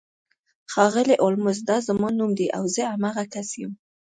ښاغلی 0.71 1.15
هولمز 1.21 1.57
دا 1.69 1.77
زما 1.87 2.09
نوم 2.19 2.31
دی 2.39 2.47
او 2.57 2.63
زه 2.75 2.81
همغه 2.93 3.23
کس 3.33 3.49
یم 3.61 3.71